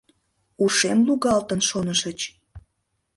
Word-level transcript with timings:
—Ушем 0.63 0.99
лугалтын, 1.07 1.59
шонышыч... 1.69 2.19